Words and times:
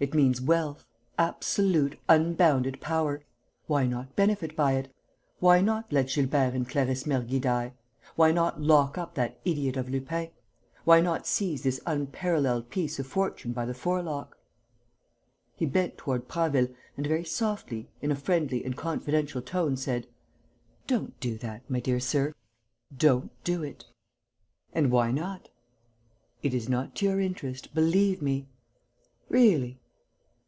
It 0.00 0.12
means 0.12 0.38
wealth, 0.40 0.84
absolute, 1.18 1.98
unbounded 2.10 2.78
power. 2.82 3.22
Why 3.66 3.86
not 3.86 4.14
benefit 4.16 4.54
by 4.54 4.72
it? 4.72 4.92
Why 5.38 5.62
not 5.62 5.90
let 5.92 6.10
Gilbert 6.12 6.52
and 6.52 6.68
Clarisse 6.68 7.04
Mergy 7.06 7.38
die? 7.40 7.72
Why 8.16 8.30
not 8.32 8.60
lock 8.60 8.98
up 8.98 9.14
that 9.14 9.38
idiot 9.46 9.78
of 9.78 9.88
a 9.88 9.90
Lupin? 9.92 10.28
Why 10.84 11.00
not 11.00 11.26
seize 11.28 11.62
this 11.62 11.80
unparalleled 11.86 12.68
piece 12.70 12.98
of 12.98 13.06
fortune 13.06 13.52
by 13.52 13.64
the 13.64 13.72
forelock?'" 13.72 14.36
He 15.56 15.64
bent 15.64 15.96
toward 15.96 16.28
Prasville 16.28 16.68
and, 16.98 17.06
very 17.06 17.24
softly, 17.24 17.88
in 18.02 18.10
a 18.10 18.16
friendly 18.16 18.62
and 18.62 18.76
confidential 18.76 19.40
tone, 19.40 19.74
said: 19.76 20.06
"Don't 20.88 21.18
do 21.18 21.38
that, 21.38 21.62
my 21.70 21.80
dear 21.80 22.00
sir, 22.00 22.34
don't 22.94 23.30
do 23.42 23.62
it." 23.62 23.86
"And 24.74 24.90
why 24.90 25.12
not?" 25.12 25.48
"It 26.42 26.52
is 26.52 26.68
not 26.68 26.94
to 26.96 27.06
your 27.06 27.20
interest, 27.20 27.72
believe 27.74 28.20
me." 28.20 28.48
"Really!" 29.30 29.78